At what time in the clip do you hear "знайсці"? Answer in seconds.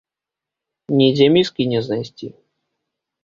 1.87-2.27